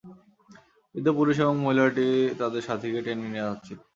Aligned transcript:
বৃদ্ধ 0.95 1.07
পুরুষ 1.17 1.37
এবং 1.45 1.55
মহিলাটি 1.63 2.07
তাদের 2.39 2.61
সাথিকে 2.67 2.99
টেনে 3.05 3.25
নিয়ে 3.25 3.47
যাচ্ছিল। 3.47 3.79